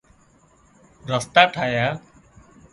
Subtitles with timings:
[1.11, 1.87] رستا ٺاهيا